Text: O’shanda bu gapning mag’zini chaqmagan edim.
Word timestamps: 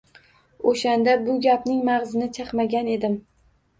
O’shanda 0.69 1.13
bu 1.27 1.35
gapning 1.45 1.85
mag’zini 1.91 2.31
chaqmagan 2.39 2.91
edim. 2.99 3.21